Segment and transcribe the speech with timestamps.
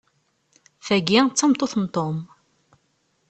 [0.85, 2.17] Tagi, d tameṭṭut n Tom.